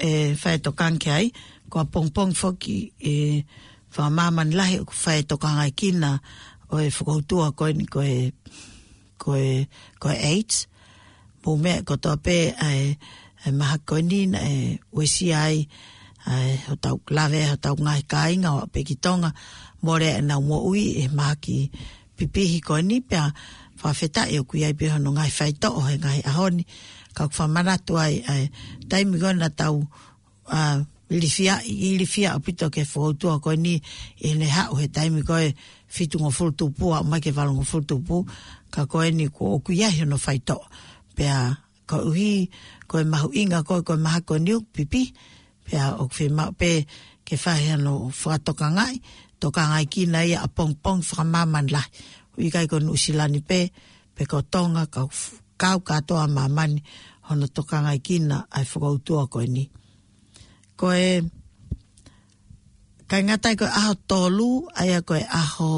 e 0.00 0.34
fai 0.34 0.58
to 0.58 0.72
kanke 0.72 1.10
ai 1.12 1.30
ko 1.70 1.80
a 1.80 1.84
pong 1.84 2.08
pong 2.10 2.32
foki 2.32 2.78
e 2.98 3.16
fa 3.92 4.04
mama 4.16 4.42
ni 4.44 4.54
lahi 4.58 4.76
ko 4.88 4.92
fai 5.02 5.20
to 5.28 5.34
kanga 5.42 5.66
kina 5.78 6.10
o 6.70 6.76
e 6.78 6.88
tu 7.28 7.36
a 7.40 7.48
ko 7.58 7.64
ni 7.78 7.84
ko 7.94 8.00
e 8.02 8.32
ko 9.22 9.30
e 9.50 9.68
ko 10.02 10.08
e 10.08 10.16
eight 10.34 10.52
mo 11.44 11.50
me 11.62 11.72
ko 11.86 11.94
to 12.04 12.12
pe 12.24 12.38
ai 12.68 12.80
ai 13.46 13.50
maha 13.58 13.76
ko 13.88 13.94
ni 14.08 14.20
na 14.32 14.38
e 14.56 14.78
wesi 14.96 15.26
ai 15.44 15.56
ai 16.32 16.50
o 16.72 16.76
tau 16.82 16.96
klave 17.06 17.40
o 17.52 17.56
tau 17.64 17.76
ngai 17.86 18.02
kai 18.12 18.32
nga 18.40 18.50
pe 18.72 18.80
kitonga 18.88 19.30
more 19.86 20.10
na 20.28 20.34
mo 20.46 20.56
ui 20.70 20.84
e 21.04 21.08
maki 21.18 21.58
pipihi 22.16 22.58
ko 22.66 22.74
ni 22.88 22.96
pe 23.08 23.16
fa 23.80 23.88
feta 23.98 24.22
e 24.34 24.38
ku 24.48 24.54
ai 24.66 24.72
pe 24.78 24.84
no 25.04 25.10
ngai 25.16 25.30
fai 25.38 25.52
to 25.62 25.68
o 25.68 25.82
e 25.88 25.96
ngai 26.02 26.20
a 26.24 26.32
honi 26.38 26.64
ka 27.16 27.26
fa 27.30 27.44
mana 27.50 27.74
to 27.80 27.98
ai 27.98 28.22
ai 28.28 28.44
tai 28.90 29.02
mi 29.10 29.16
gona 29.22 29.48
tau 29.60 29.76
a 30.58 30.78
lifia 31.20 31.54
lifia 32.00 32.28
apito 32.36 32.66
ke 32.74 32.82
fo 32.92 33.02
tu 33.18 33.26
ko 33.44 33.50
ni 33.58 33.74
ene 34.26 34.46
ha 34.54 34.62
o 34.74 34.78
tai 34.94 35.08
mi 35.14 35.22
ko 35.26 35.34
fitu 35.94 36.16
ngo 36.22 36.30
fo 36.38 36.44
tu 36.58 36.64
pu 36.76 36.86
ma 37.10 37.16
ke 37.24 37.30
valo 37.36 37.50
ngo 37.56 37.64
fo 37.70 37.78
tu 37.88 37.96
pu 38.06 38.16
ka 38.74 38.82
ko 38.90 38.96
ni 39.18 39.26
ko 39.26 39.58
o 39.58 39.58
ku 39.64 39.70
he 39.74 39.88
no 40.06 40.16
fai 40.24 40.38
to 40.48 40.58
pe 41.16 41.26
a 41.26 41.40
ko 41.88 41.96
hi 42.14 42.46
ko 42.90 42.94
ma 43.10 43.18
hu 43.22 43.28
inga 43.40 43.66
ko 43.66 43.82
ko 43.86 43.94
ma 43.98 44.20
ko 44.26 44.34
ni 44.38 44.54
pipi 44.74 45.02
pe 45.66 45.74
a 45.84 45.98
o 46.02 46.04
fe 46.16 46.24
ma 46.36 46.44
pe 46.58 46.86
ke 47.26 47.34
fa 47.42 47.52
he 47.62 47.74
no 47.76 47.92
fa 48.20 48.38
to 48.44 48.52
ka 48.58 48.66
ngai 48.76 48.94
to 49.42 49.46
ka 49.54 49.62
ngai 49.70 49.84
ki 49.92 50.02
na 50.12 50.20
ya 50.32 50.46
pong 50.56 50.74
pong 50.82 51.00
fra 51.08 51.24
ma 51.32 51.42
man 51.52 51.66
la 51.74 51.82
ui 52.38 52.46
kai 52.54 52.66
ko 52.70 52.76
nu 52.78 52.94
silani 53.02 53.40
pe 53.48 53.60
pe 54.14 54.22
ko 54.30 54.38
tonga 54.52 54.84
ka 54.94 55.02
kau 55.60 55.80
katoa 55.84 56.24
mamani 56.28 56.80
hono 57.28 57.46
tokanga 57.46 57.92
kina 58.06 58.36
ai 58.56 58.64
whakautua 58.72 59.26
koe 59.32 59.46
ni. 59.54 59.64
Koe, 60.78 61.04
kai 63.10 63.22
ngatai 63.26 63.54
koe 63.60 63.68
aho 63.80 63.92
tolu, 64.10 64.48
aia 64.80 64.98
koe 65.08 65.20
aho, 65.42 65.70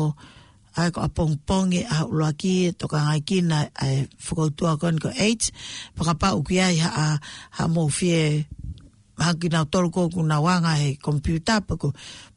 ai 0.81 0.89
koe 0.95 1.03
apongpongi, 1.09 1.81
aho 1.93 2.05
uloaki, 2.15 2.55
tokanga 2.81 3.15
kina 3.29 3.57
ai 3.85 3.97
whakautua 4.25 4.71
koe 4.81 4.91
ni 4.95 4.99
koe 5.05 5.15
eight, 5.27 5.43
pakapa 5.99 6.29
uki 6.39 6.57
ai 6.67 6.77
ha, 6.85 6.89
ha, 6.99 7.09
ha 7.57 7.63
mou 7.75 7.89
fie, 7.99 8.21
hanki 9.25 9.47
nao 9.53 9.65
tolu 9.73 9.89
koe 9.95 10.09
kuna 10.15 10.37
wanga 10.47 10.73
he 10.81 10.89
kompiuta, 11.05 11.55
pako 11.69 11.89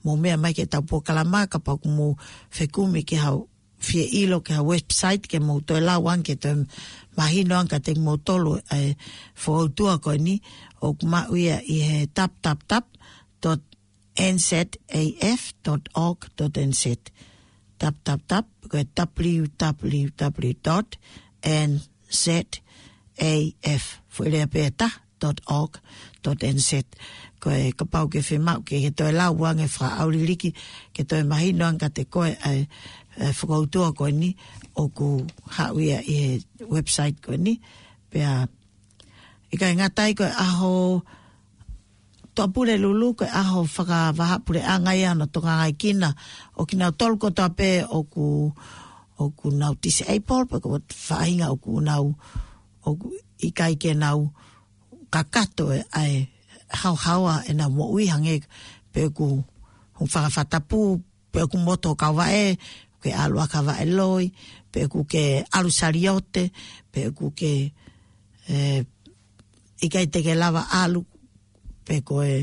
mou 0.04 0.18
mea 0.22 0.38
mai 0.42 0.54
ke 0.58 0.64
tau 0.72 0.82
pokalama, 0.90 1.42
kapa 1.52 1.72
kumu 1.82 2.08
fekumi 2.56 3.02
ke 3.10 3.18
hau 3.24 3.38
fie 3.86 4.02
ilo 4.10 4.42
ke 4.42 4.58
a 4.58 4.66
website 4.66 5.30
ke 5.30 5.38
mou 5.38 5.62
toi 5.62 5.78
e 5.78 5.86
lau 5.86 6.10
anke 6.10 6.34
to 6.42 6.66
mahino 7.16 7.56
anka 7.62 7.78
te 7.86 7.94
mou 8.02 8.18
tolu 8.18 8.56
e, 8.58 8.62
eh, 8.74 8.94
fuhautua 9.38 10.00
ko 10.02 10.12
ni 10.18 10.42
o 10.82 10.94
kuma 10.98 11.28
uia 11.30 11.60
i 11.62 11.78
he 11.86 12.02
tap 12.10 12.34
tap 12.42 12.58
tap 12.70 12.88
dot 13.46 13.62
nzaf 14.16 14.68
tap 17.78 17.96
tap 18.08 18.22
tap 18.32 18.46
go 18.72 18.80
www 18.82 20.08
dot 20.66 20.98
nzaf 21.46 24.04
dot 25.22 25.38
org 25.48 25.80
dot 26.24 26.44
nz 26.44 26.70
ko 27.40 27.52
e 27.54 27.70
ka 27.78 27.86
pau 27.88 28.08
ke 28.12 28.20
whimau 28.26 28.62
ke 28.68 28.76
he 28.84 28.90
toi 28.96 29.14
lau 29.16 29.32
wange 29.40 29.68
wha 29.78 29.88
auliriki 30.04 30.52
ke 30.96 31.04
toi 31.08 31.22
mahino 31.28 31.66
anka 31.70 31.90
te 31.94 32.04
koe 32.10 32.32
eh, 32.34 32.66
e 33.18 33.24
eh, 33.26 33.32
whakautua 33.42 33.94
koe 33.96 34.12
ni 34.12 34.36
o 34.76 34.88
ku 34.90 35.26
hawea 35.50 36.02
i 36.04 36.42
website 36.70 37.22
koe 37.24 37.38
ni. 37.38 37.60
Pea, 38.10 38.48
i 39.52 39.56
kai 39.58 39.76
ngatai 39.76 40.14
koe 40.16 40.28
aho 40.28 41.02
tua 42.36 42.48
pure 42.48 42.76
lulu 42.78 43.16
koe 43.16 43.28
aho 43.30 43.64
whaka 43.76 44.12
waha 44.18 44.40
pure 44.46 44.60
angai 44.62 45.06
ana 45.06 45.28
tonga 45.28 45.54
ngai 45.64 45.74
kina 45.82 46.10
o 46.60 46.66
kina 46.66 46.86
nau 46.86 46.96
tolu 47.00 47.16
ko 47.22 47.30
tua 47.32 47.48
pē 47.58 47.88
o 47.96 48.00
ku 48.04 48.52
o 49.20 49.24
ku 49.38 49.48
nau 49.60 49.74
tisi 49.82 50.04
eipol 50.12 50.44
pa 50.52 50.60
kua 50.64 50.80
whainga 51.08 51.48
o 51.56 51.56
ku 51.64 51.72
nau 51.88 52.06
o 52.84 52.90
ku 53.00 53.08
i 53.40 53.50
kai 53.58 53.80
ke 53.82 53.92
nau 53.96 54.20
kakato 55.14 55.72
e 55.78 55.88
ai 56.00 56.14
hau 56.84 56.96
haua 57.04 57.48
e 57.50 57.56
nau 57.56 57.72
mo 57.72 57.86
uihange 57.96 58.38
pe 58.92 59.08
ku 59.16 59.26
hung 59.96 60.10
whaka 60.14 60.60
pe 61.32 61.40
ku 61.52 61.58
moto 61.64 61.96
kawa 61.96 62.26
pe 63.06 63.14
alu 63.24 63.38
akava 63.46 63.74
eloi, 63.86 64.26
pe 64.74 64.80
kuke 64.92 65.26
alu 65.58 65.70
sariote, 65.80 66.44
pe 66.92 67.02
kuke 67.18 67.52
eh, 68.54 68.80
ikai 69.86 70.08
teke 70.14 70.34
lava 70.42 70.64
alu, 70.82 71.02
pe 71.86 71.96
koe 72.08 72.34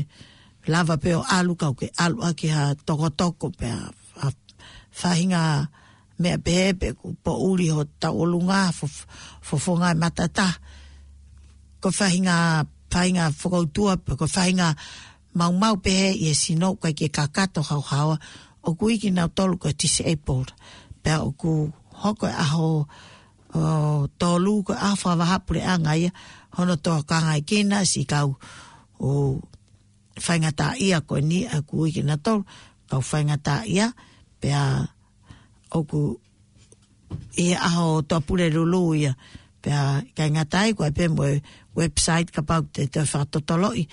lava 0.71 0.95
peo 1.03 1.19
alu 1.37 1.53
kauke 1.61 1.87
alu 2.03 2.17
ake 2.29 2.47
ha 2.55 2.63
toko 2.87 3.07
toko 3.19 3.47
pe 3.59 3.67
a, 3.77 3.81
a 4.25 4.31
fahinga 5.01 5.41
mea 6.23 6.37
pehe 6.45 6.69
pe 6.79 6.87
ku 6.99 7.07
po 7.23 7.31
uri 7.49 7.67
ho 7.73 7.81
taolunga 8.01 8.61
fofonga 9.47 9.89
fo 9.91 9.91
e 9.91 9.99
matata 10.05 10.47
ko 11.83 11.87
fahinga 11.99 12.37
fahinga 12.93 13.25
fokautua 13.41 13.93
pe 14.05 14.11
ko 14.19 14.25
fahinga 14.35 14.69
maumau 15.37 15.75
pehe 15.85 16.09
i 16.25 16.29
e 16.31 16.35
sino 16.41 16.67
kai 16.81 16.93
ke 16.99 17.07
kakato 17.17 17.61
hau 17.69 17.83
hawa 17.91 18.15
o 18.63 18.73
ku 18.79 18.87
iki 18.87 19.11
nau 19.11 19.27
tolu 19.27 19.59
koe 19.59 19.75
disabled, 19.75 20.55
pea 21.03 21.19
o 21.23 21.35
ku 21.35 21.69
hoko 22.03 22.25
e 22.27 22.33
aho 22.33 22.67
tolu 24.17 24.53
koe 24.65 24.79
awha 24.89 25.19
wahapure 25.19 25.61
a 25.67 25.75
ngai, 25.83 26.03
hono 26.55 26.75
toa 26.83 27.03
ngai 27.25 27.41
kina 27.49 27.77
si 27.91 28.01
kau 28.11 28.29
o 29.07 29.39
whaingata 30.23 30.67
ia 30.87 30.99
koe 31.07 31.21
ni 31.29 31.39
a 31.45 31.57
ku 31.67 31.75
iki 31.89 32.01
nau 32.07 32.17
tolu, 32.25 32.41
kau 32.89 33.03
whaingata 33.09 33.55
ia, 33.77 33.87
pea 34.41 34.59
o 35.77 35.83
ku 35.89 36.01
i 37.35 37.51
e 37.51 37.55
aho 37.67 37.85
toa 38.09 38.23
pule 38.25 38.45
rulu 38.55 38.83
ia, 39.03 39.11
pea 39.63 39.79
kai 40.15 40.29
ngatai 40.35 40.69
koe 40.77 40.89
pe 40.97 41.03
moe 41.15 41.43
website 41.77 42.29
ka 42.35 42.41
pau 42.47 42.63
te 42.73 42.81
te 42.93 43.01
whakatotoloi, 43.09 43.83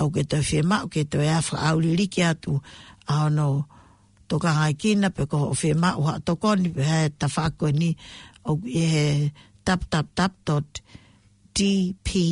au 0.00 0.08
ke 0.14 0.22
te 0.30 0.38
whema, 0.46 0.76
au 0.86 0.88
ke 0.92 1.02
te 1.10 1.16
whaafra 1.20 1.58
au 1.72 1.76
li 1.82 1.90
liki 1.98 2.22
atu, 2.30 2.54
au 3.14 3.26
no, 3.38 3.48
toka 4.32 4.48
hai 4.58 4.72
kina 4.82 5.08
pe 5.16 5.22
ko 5.32 5.38
o 5.52 5.54
fema 5.62 5.90
o 6.00 6.06
ha 6.08 6.14
toko 6.28 6.50
ni 6.60 6.68
pe 6.76 6.82
he 6.90 7.00
tafako 7.20 7.66
ni 7.80 7.90
o 8.50 8.56
e 8.82 9.30
tap 9.68 9.82
tap 9.92 10.06
tap 10.18 10.32
dot 10.48 10.68
dpa 11.60 12.24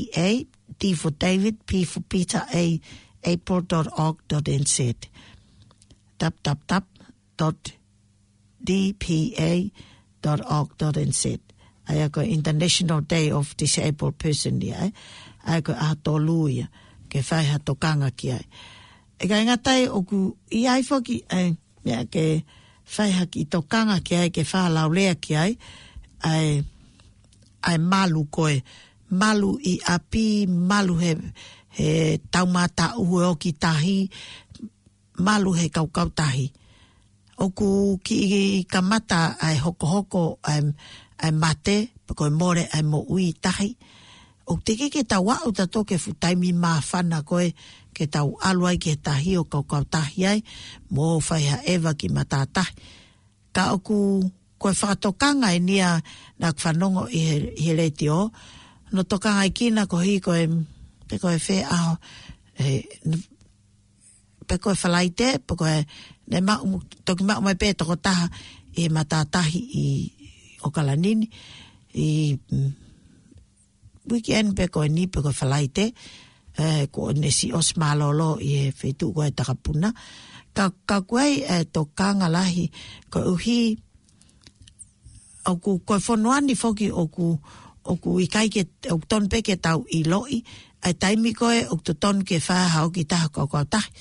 d 0.81 0.93
for 1.01 1.13
david 1.23 1.57
p 1.69 1.85
for 1.91 2.01
peter 2.11 2.43
a 2.63 2.81
april 3.33 3.61
dot 3.71 3.89
org 4.05 4.17
dot 4.33 4.47
nz 4.63 4.77
tap 6.21 6.35
tap 6.45 6.61
tap 6.71 6.85
dot 7.39 7.61
dpa 8.67 9.19
dot 10.25 10.41
org 10.57 10.71
dot 10.81 10.97
nz 11.09 11.23
ai 11.93 12.01
ko 12.15 12.21
international 12.37 13.05
day 13.13 13.27
of 13.39 13.47
disabled 13.61 14.17
person 14.23 14.55
ni 14.61 14.71
ai 14.73 14.89
ai 15.51 15.59
ko 15.67 15.73
atoluia 15.89 16.67
ke 17.13 17.21
fai 17.29 17.45
ha 17.53 17.57
tokanga 17.67 18.09
ki 18.19 18.29
ai 18.41 18.45
e 19.21 19.25
ga 19.29 19.37
ngatai 19.47 19.83
o 19.97 20.01
ku 20.09 20.19
i 20.49 20.65
ai 20.65 20.81
foki 20.81 21.19
ai 21.37 21.49
me 21.85 21.93
a 21.97 22.05
ke 22.05 22.45
fai 22.85 23.11
haki 23.19 23.41
i 23.45 23.47
tokanga 23.47 23.97
ki 24.07 24.15
ai, 24.21 24.31
ke 24.35 24.43
whālau 24.51 24.91
lea 24.97 25.15
ki 25.23 25.33
ai, 25.37 25.53
ai, 27.71 27.79
malu 27.79 28.25
koe, 28.35 28.55
malu 29.21 29.57
i 29.73 29.79
api, 29.95 30.25
malu 30.49 30.95
he, 31.03 31.13
he 31.79 31.89
taumata 32.33 32.87
ue 32.99 33.25
o 33.27 33.35
ki 33.43 33.53
tahi, 33.63 33.99
malu 35.27 35.53
he 35.59 35.69
kaukau 35.75 36.09
tahi. 36.19 36.47
ku 37.57 37.97
ki 38.05 38.17
i 38.41 38.65
kamata 38.73 39.21
ai 39.41 39.57
hoko 39.65 39.87
hoko 39.95 40.23
ai, 40.45 41.33
mate, 41.33 41.77
ko 42.19 42.25
i 42.27 42.29
e 42.29 42.37
more 42.41 42.65
ai 42.75 42.83
mo 42.83 43.01
ui 43.09 43.33
tahi. 43.33 43.71
O 44.51 44.57
teke 44.59 44.91
ke 44.91 45.01
ke 45.07 45.09
tawa 45.09 45.39
o 45.47 45.49
tato 45.55 45.85
ke 45.89 45.97
futai 45.99 46.35
mafana 46.37 47.23
koe, 47.25 47.55
ke 48.01 48.09
tau 48.09 48.41
alu 48.41 48.65
ai 48.65 48.79
ke 48.81 48.97
tahi 48.97 49.37
o 49.37 49.45
kau 49.45 49.69
kau 49.69 49.85
tahi 49.85 50.25
ai, 50.25 50.41
mō 50.89 51.21
whai 51.21 51.45
a 51.53 51.57
ewa 51.75 51.93
ki 51.93 52.09
ma 52.17 52.25
tātahi. 52.25 52.73
Ka 53.53 53.77
oku 53.77 54.25
koe 54.57 54.73
whakatokanga 54.73 55.53
e 55.53 55.61
nia 55.61 55.91
nā 56.41 56.49
kwhanongo 56.59 57.03
i 57.13 57.21
he, 57.29 57.89
i 58.01 58.09
o, 58.09 58.33
no 58.93 59.03
tokanga 59.05 59.45
i 59.45 59.53
kina 59.53 59.85
ko 59.87 60.01
hi 60.01 60.17
koe 60.25 60.45
pe 61.09 61.19
koe 61.23 61.37
whē 61.45 61.57
aho, 61.77 61.93
e, 62.57 62.67
pe 64.49 64.57
koe 64.63 64.73
whalaite, 64.81 65.29
pe 65.47 65.55
koe 65.61 65.79
ne 66.33 66.41
ma, 66.41 66.57
toki 67.05 67.23
ma 67.29 67.37
umai 67.37 67.55
pē 67.61 67.75
taha 67.77 68.31
e 68.81 68.89
ma 68.89 69.03
tātahi 69.05 69.61
i 69.77 69.87
o 70.65 70.73
kalanini, 70.73 71.29
i 71.93 72.07
mm, 72.49 72.71
wiki 74.11 74.33
en 74.41 74.55
pe 74.57 74.71
koe 74.73 74.89
ni 74.89 75.05
pe 75.07 75.21
koe 75.21 75.37
whalaite, 75.41 75.93
e, 75.93 76.29
eh, 76.59 76.89
ko 76.91 77.13
nesi 77.13 77.53
o 77.55 77.61
smalolo 77.63 78.39
i 78.43 78.67
e 78.67 78.73
feitu 78.75 79.13
ko 79.15 79.23
e 79.25 79.31
takapuna. 79.31 79.93
Ka, 80.57 80.71
ka 80.87 81.01
kuei 81.07 81.43
e 81.47 81.63
eh, 81.63 81.65
to 81.69 81.87
kanga 81.95 82.27
lahi, 82.31 82.71
ko 83.13 83.23
uhi, 83.39 83.79
oku, 85.47 85.81
ko 85.87 85.93
e 85.99 86.03
fonuani 86.03 86.55
foki 86.59 86.91
oku, 86.91 87.35
oku 87.87 88.11
i 88.21 88.27
kai 88.27 88.49
ke, 88.53 88.67
oku 88.91 89.05
ton 89.07 89.31
peke 89.31 89.57
tau 89.63 89.87
i 89.91 90.03
loi, 90.07 90.43
ai 90.83 90.95
taimi 90.99 91.31
koe 91.37 91.67
oku 91.71 91.93
to 91.93 91.95
ton 91.95 92.25
ke 92.27 92.39
wha 92.43 92.59
hao 92.75 92.91
ki 92.91 93.05
taha 93.07 93.29
kau 93.33 93.47
tahi. 93.49 93.93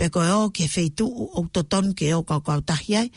Pe 0.00 0.08
koe 0.08 0.28
o 0.32 0.48
ke 0.54 0.64
feitu 0.68 1.04
oku 1.08 1.48
to 1.52 1.62
ton 1.68 1.92
ke 1.92 2.08
o 2.16 2.22
kau 2.24 2.40
kau 2.40 2.60
tahi 2.64 2.90
ai, 2.96 3.08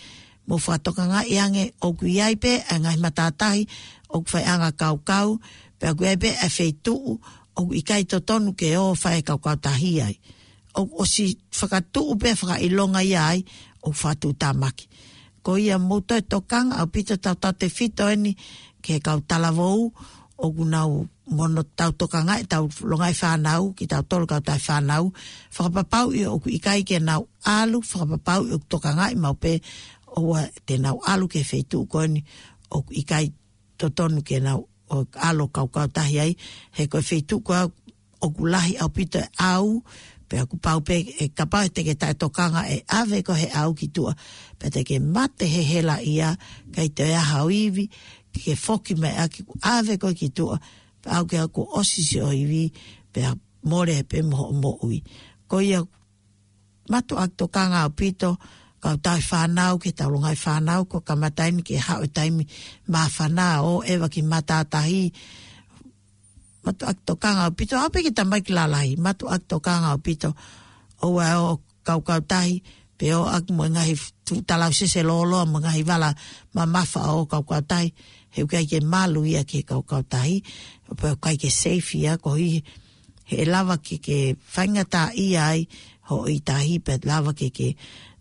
mo 0.43 0.57
fuatoka 0.59 1.07
nga 1.07 1.21
iange 1.23 1.71
oku 1.79 2.09
iai 2.17 2.35
pe, 2.41 2.59
e 2.59 2.75
ngai 2.81 2.97
matatahi, 2.99 3.61
oku 4.11 4.27
whai 4.33 4.43
anga 4.49 4.71
kau 4.75 4.97
kau, 5.07 5.29
pe 5.79 5.87
aku 5.93 6.03
ebe 6.09 6.31
e 6.35 6.47
feitu 6.49 6.97
oku 6.97 7.15
o 7.55 7.63
i 7.77 7.81
kai 7.85 8.03
to 8.09 8.19
tonu 8.27 8.53
ke 8.57 8.73
o 8.77 8.93
fae 8.97 9.21
kau 9.25 9.37
kau 9.37 9.55
tahi 9.55 9.93
ai. 10.01 10.15
O, 10.73 10.89
o 11.01 11.03
si 11.05 11.37
whakatu 11.53 12.01
upe 12.13 12.33
whaka 12.33 12.57
ilonga 12.57 13.01
i 13.05 13.13
ai, 13.15 13.39
o 13.87 13.91
whatu 13.93 14.33
tamaki. 14.33 14.85
Ko 15.43 15.57
ia 15.59 15.77
mouto 15.77 16.15
e 16.17 16.21
tokang, 16.25 16.71
au 16.71 16.87
pita 16.93 17.15
tau 17.23 17.35
tau 17.37 17.53
te 17.59 17.67
fito 17.77 18.05
eni, 18.13 18.31
ke 18.83 18.97
kau 19.05 19.19
talavou, 19.29 19.91
o 20.43 20.47
kunau 20.55 21.05
mono 21.35 21.61
tau 21.77 21.91
tokanga 21.99 22.39
e 22.41 22.45
tau 22.51 22.63
longai 22.89 23.13
whanau, 23.21 23.73
ki 23.77 23.85
tau 23.91 24.01
tolu 24.09 24.25
kau 24.31 24.41
tai 24.47 24.57
whanau, 24.67 25.13
whakapapau 25.55 26.07
i 26.19 26.23
o 26.33 26.39
i 26.49 26.57
kai 26.65 26.81
ke 26.87 26.97
nau 26.99 27.21
alu, 27.45 27.79
whakapapau 27.91 28.41
i 28.49 28.57
o 28.57 28.61
tokanga 28.71 29.05
i 29.13 29.19
maupe, 29.23 29.53
o 30.09 30.39
te 30.65 30.75
nau 30.81 30.95
alu 31.11 31.27
ke 31.29 31.43
feitu 31.45 31.83
ukoni, 31.85 32.23
o 32.75 32.79
i 32.97 33.05
kai 33.05 33.25
totonu 33.77 34.23
ke 34.25 34.41
nau 34.41 34.59
alu 34.65 34.71
o 34.91 35.05
alo 35.23 35.47
kau 35.47 35.67
kau 35.71 35.87
tahi 35.87 36.17
ai, 36.19 36.33
he 36.75 36.87
koe 36.91 37.01
feitu 37.01 37.39
kua 37.39 37.67
o 38.23 38.27
kulahi 38.35 38.75
au 38.81 38.89
pita 38.89 39.27
au, 39.37 39.83
pe 40.27 40.39
aku 40.39 40.57
pau 40.57 40.79
pe 40.81 40.95
e 41.19 41.25
kapa 41.37 41.59
e 41.65 41.69
teke 41.75 41.93
tae 42.01 42.13
tokanga 42.21 42.61
e 42.69 42.77
ave 42.99 43.21
ko 43.27 43.33
he 43.33 43.47
au 43.61 43.73
ki 43.79 43.87
tua, 43.95 44.11
pe 44.59 44.67
teke 44.73 44.99
mate 45.13 45.45
he 45.53 45.61
hela 45.71 45.97
ia, 46.15 46.29
kai 46.75 46.89
te 46.97 47.03
ea 47.13 47.23
hau 47.33 47.47
iwi, 47.51 47.85
ke 48.43 48.55
foki 48.65 48.93
me 49.01 49.09
aki 49.23 49.39
ave 49.75 49.95
ko 50.01 50.09
ki 50.19 50.27
tua, 50.37 50.55
pe 51.01 51.09
au 51.15 51.25
ke 51.29 51.37
aku 51.45 51.61
osisi 51.79 52.17
o 52.27 52.31
iwi, 52.43 52.67
pe 53.13 53.23
a 53.29 53.33
more 53.69 53.93
he 53.97 54.03
pe 54.03 54.21
mo, 54.21 54.49
mo 54.51 54.71
ui. 54.83 54.99
Ko 55.47 55.59
ia 55.61 55.79
matu 56.89 57.15
ak 57.15 57.35
tokanga 57.39 57.81
au 57.87 57.91
pito, 57.95 58.35
kau 58.83 58.99
tai 58.99 59.23
whanau 59.31 59.79
ke 59.79 59.95
tau 59.95 60.11
longai 60.11 60.35
whanau 60.43 60.83
ko 60.91 60.99
ka 60.99 61.15
ki 61.15 61.61
ke 61.63 61.75
hao 61.79 62.03
taimi 62.03 62.43
mā 62.91 63.07
whanau 63.15 63.61
o 63.63 63.73
ewa 63.87 64.07
ki 64.11 64.21
matatahi 64.27 65.07
matu 66.67 66.83
ak 66.91 66.97
to 67.07 67.15
kanga 67.15 67.47
pito 67.55 67.79
ape 67.79 68.03
ki 68.03 68.11
tamai 68.11 68.43
ki 68.43 68.51
lalai 68.51 68.99
matu 68.99 69.31
ak 69.31 69.47
to 69.47 69.63
kanga 69.63 69.95
o 69.95 70.03
pito 70.03 70.35
o 70.99 71.15
wa 71.15 71.23
o 71.47 71.61
kau 71.87 72.03
kau 72.03 72.19
tai 72.27 72.59
pe 72.99 73.15
o 73.15 73.23
ak 73.23 73.47
mo 73.55 73.63
ngai 73.71 73.95
tu 74.27 74.43
talau 74.43 74.71
se 74.75 74.99
lolo 74.99 75.39
mo 75.47 75.63
ngai 75.63 75.81
vala 75.87 76.11
ma 76.51 76.67
mafa 76.67 77.07
o 77.15 77.23
kau 77.31 77.47
kau 77.47 77.63
tai 77.71 77.87
heu 78.35 78.43
u 78.43 78.49
kai 78.51 78.67
ke 78.67 78.83
malu 78.83 79.23
ia 79.23 79.47
ke 79.47 79.63
kau 79.63 79.79
kau 79.87 80.03
tai 80.03 80.43
pe 80.99 81.07
o 81.15 81.15
kai 81.23 81.39
ke 81.39 81.47
safe 81.47 81.95
ia 82.03 82.19
ko 82.19 82.35
i 82.35 82.59
he 83.31 83.47
lava 83.47 83.79
ke 83.79 83.95
ke 84.05 84.35
whaingata 84.51 85.15
ia 85.15 85.55
ai 85.55 85.63
ho 86.11 86.27
i 86.27 86.35
tahi 86.47 86.83
pe 86.83 86.93
lava 87.07 87.31
ke 87.31 87.47
ke 87.57 87.69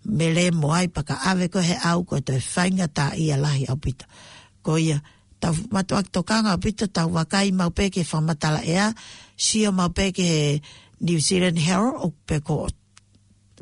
me 0.05 0.35
le 0.35 0.51
mo 0.51 0.75
ai 0.75 0.89
paka 0.91 1.19
ave 1.31 1.47
ko 1.49 1.63
he 1.63 1.77
au 1.87 2.03
ko 2.03 2.19
te 2.19 2.39
whainga 2.39 2.89
tā 2.91 3.07
ia 3.19 3.37
lahi 3.39 3.67
au 3.71 3.79
pita. 3.79 4.07
Ko 4.63 4.77
ia, 4.79 4.99
tau 5.39 5.55
matu 5.71 5.95
ak 5.99 6.11
tokanga 6.11 6.55
au 6.55 6.59
pita, 6.63 6.89
tau 6.91 7.11
waka 7.15 7.43
wakai 7.47 7.53
maupeke 7.55 8.03
whamatala 8.03 8.63
ea, 8.67 8.91
sio 9.37 9.71
maupeke 9.73 10.23
he 10.27 10.61
New 11.03 11.19
Zealand 11.19 11.59
Herald 11.59 11.99
o 12.03 12.13
pe 12.27 12.39
ko 12.41 12.67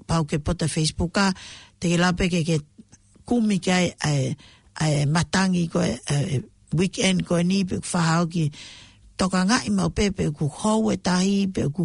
pau 0.09 0.25
ke 0.25 0.41
pota 0.41 0.69
Facebooka, 0.69 1.33
te 1.81 1.89
ke 1.93 1.97
lape 2.01 2.29
ke 2.33 2.41
ke 2.45 2.57
kumi 3.29 3.61
ke 3.61 3.93
ai, 3.97 4.37
matangi 5.09 5.69
ko 5.69 5.81
weekend 6.77 7.25
ko 7.29 7.37
ni 7.45 7.65
pe 7.69 7.81
whahau 7.85 8.25
ki 8.33 8.49
tokanga 9.21 9.61
i 9.65 9.73
mau 9.73 9.89
pe 9.93 10.09
ku 10.33 10.49
hou 10.49 10.89
e 10.93 10.97
tahi, 10.97 11.49
pe 11.53 11.69
ku 11.73 11.85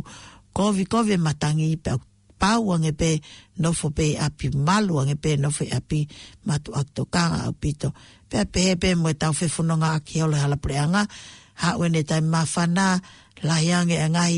kovi 0.55 0.87
kovi 0.87 1.19
matangi 1.19 1.75
pe 1.75 1.91
ku 1.99 2.07
pau 2.35 2.75
ang 2.75 2.83
epe 2.85 3.23
no 3.63 3.71
fo 3.71 3.89
pe 3.95 4.19
api 4.19 4.51
malu 4.55 4.99
ang 4.99 5.11
epe 5.15 5.39
no 5.39 5.49
fo 5.49 5.63
api 5.63 6.05
matu 6.47 6.71
akto 6.75 7.07
kanga 7.07 7.47
au 7.47 7.53
pito. 7.55 7.95
Pe 8.27 8.43
pe 8.45 8.75
pe 8.79 8.95
mo 8.99 9.09
tau 9.15 9.31
fe 9.31 9.47
fono 9.47 9.75
nga 9.79 9.99
ki 10.03 10.21
ole 10.27 10.37
hala 10.39 10.57
preanga 10.59 11.03
ha 11.63 11.67
wene 11.79 12.01
tai 12.03 12.21
mafana 12.21 12.99
la 13.45 13.55
yange 13.63 13.95
ngai 14.13 14.37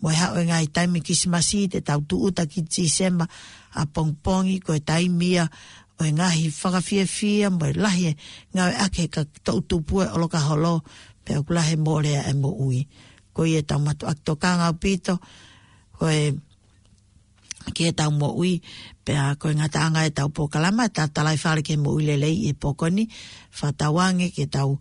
mo 0.00 0.08
ha 0.12 0.26
o 0.36 0.40
ngai 0.48 0.66
tai 0.74 0.86
mi 0.92 1.00
kismasi 1.06 1.60
te 1.72 1.78
tau 1.88 2.00
tu 2.08 2.16
uta 2.28 2.42
ki 2.52 2.60
tsema 2.70 3.24
a 3.76 3.82
pong 3.94 4.12
pongi 4.24 4.56
ko 4.64 4.72
tai 4.88 5.08
mia 5.08 5.44
o 6.00 6.04
ngai 6.16 6.52
faga 6.60 6.80
fie 6.86 7.04
fie 7.16 7.48
mo 7.48 7.64
la 7.84 7.90
ye 8.02 8.12
nga 8.52 8.64
ake 8.84 9.04
ka 9.14 9.22
tau 9.46 9.58
tu 9.68 9.76
pu 9.86 9.94
o 10.04 10.16
loka 10.20 10.40
holo 10.46 10.84
pe 11.24 11.32
o 11.40 11.40
kula 11.46 11.62
he 11.68 11.74
mo 11.80 11.94
e 12.04 12.32
mo 12.40 12.50
ui 12.64 12.80
ko 13.34 13.40
ye 13.48 13.60
e 13.64 13.64
tau 13.68 13.80
matu 13.84 14.04
akto 14.12 14.32
kanga 14.42 14.66
au 14.68 14.76
pito 14.82 15.14
ko 15.96 16.04
ke 17.72 17.88
e 17.92 18.06
mo 18.12 18.32
ui, 18.36 18.60
pea 19.04 19.34
koe 19.38 19.54
ngā 19.54 19.68
tānga 19.72 20.06
e 20.06 20.10
tau 20.10 20.28
pōkalama, 20.28 20.88
ta 20.92 21.06
talai 21.06 21.36
whāre 21.36 21.62
ke 21.62 21.76
mo 21.76 21.96
lelei 21.98 22.48
e 22.48 22.52
pōkoni, 22.52 23.06
whātawange 23.60 24.30
ke 24.34 24.46
tau 24.50 24.78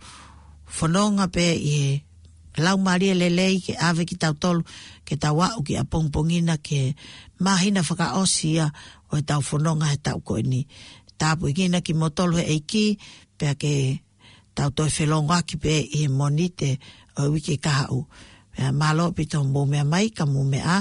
whanonga 0.80 1.28
e 1.40 1.48
i 1.56 1.66
he 1.66 2.04
lau 2.64 2.78
maria 2.78 3.14
lelei 3.14 3.60
ke 3.62 3.76
awe 3.78 4.06
ki 4.06 4.16
tau 4.16 4.34
tolu, 4.34 4.64
ke 5.06 5.16
tau 5.18 5.42
au 5.42 5.62
ki 5.64 5.76
a 5.78 5.84
pongpongina 5.84 6.58
ke 6.58 6.96
mahina 7.40 7.82
whaka 7.84 8.16
osia 8.20 8.72
o 9.12 9.18
e 9.18 9.22
tau 9.22 9.42
whanonga 9.42 9.94
e 9.94 9.98
tau 9.98 10.20
koe 10.20 10.42
ni. 10.42 10.66
Tāpu 11.20 11.50
i 11.50 11.54
kina 11.54 11.82
ki 11.82 11.94
motolu 11.94 12.38
e 12.40 12.58
iki, 12.60 12.98
pea 13.38 13.56
ke 13.56 14.02
tau 14.56 14.72
toi 14.72 14.90
whelongo 14.90 15.34
aki 15.34 15.58
pē 15.58 15.76
i 15.80 16.04
he 16.04 16.08
monite 16.08 16.78
o 17.18 17.32
ki 17.34 17.58
kaha 17.58 17.88
u. 17.94 18.06
Mālo 18.74 19.12
pito 19.14 19.38
mō 19.46 19.68
mea 19.70 19.84
mai 19.86 20.10
ka 20.10 20.26
mō 20.26 20.42
mea 20.50 20.66
a, 20.66 20.80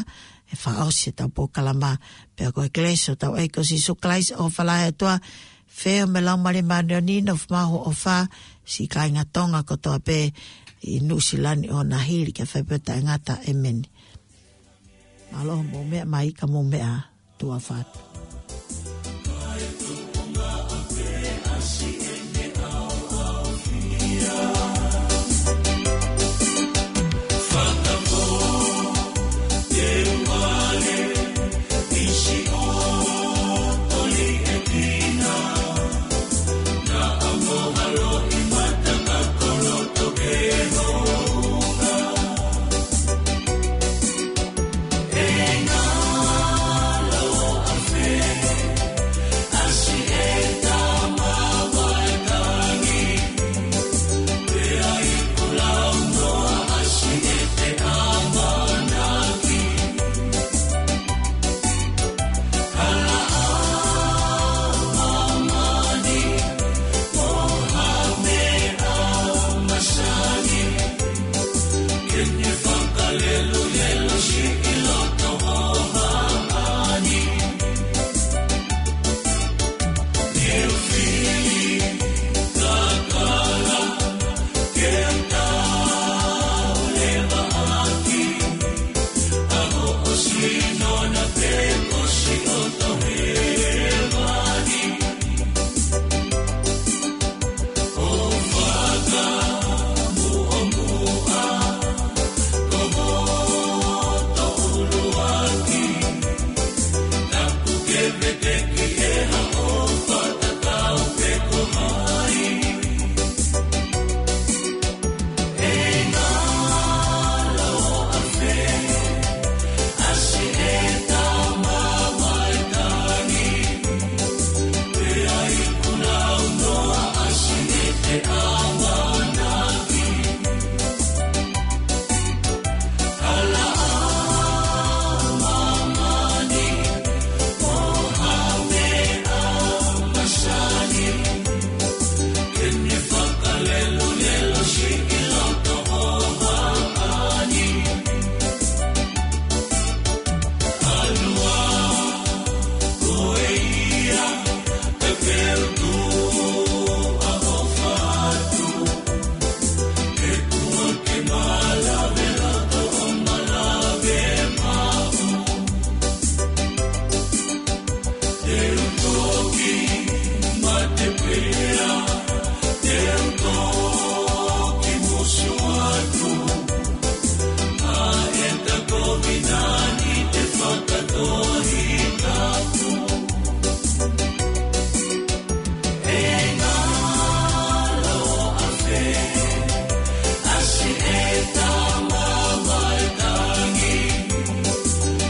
e 0.52 0.54
whaau 0.62 0.90
se 0.98 1.11
tau 1.18 1.28
pōkalama. 1.37 1.96
Pea 2.38 2.52
koe 2.54 2.68
kles 2.74 3.09
o 3.12 3.14
tau 3.20 3.35
eiko 3.42 3.64
si 3.64 3.78
su 3.78 3.94
klais 4.02 4.30
o 4.37 4.50
whalai 4.56 4.87
atua, 4.90 5.16
whea 5.80 6.06
me 6.06 6.20
lau 6.20 6.37
mare 6.38 6.62
mānea 6.70 7.00
nina 7.02 7.32
o 7.35 7.38
maho 7.52 7.78
o 7.88 7.92
wha, 8.02 8.18
si 8.64 8.87
kai 8.92 9.11
ngā 9.14 9.24
tonga 9.35 9.62
kotoa 9.68 9.98
pē, 10.06 10.18
i 10.92 11.00
nusi 11.00 11.37
lani 11.40 11.68
o 11.70 11.82
na 11.82 11.98
hiri 12.06 12.32
ke 12.37 12.44
whaipata 12.50 12.94
e 12.98 13.02
ngata 13.06 13.35
e 13.50 13.52
meni. 13.54 13.87
Aloha 15.35 15.62
mō 15.66 15.80
mea 15.90 16.06
mai 16.12 16.30
ka 16.32 16.46
mō 16.46 16.61
mea 16.64 16.94
tua 17.38 17.59
whātua. 17.59 18.05